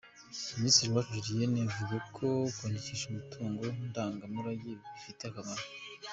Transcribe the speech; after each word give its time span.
Minisitiri 0.59 0.91
Uwacu 0.91 1.23
Julienne 1.25 1.59
avuga 1.67 1.95
ko 2.15 2.25
kwandikisha 2.55 3.05
umutungo 3.07 3.63
ndangamurage 3.89 4.71
bifite 4.93 5.21
akamaro. 5.25 5.63